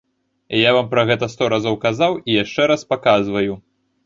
[0.59, 3.53] Я вам пра гэта сто разоў казаў, і яшчэ раз паказваю.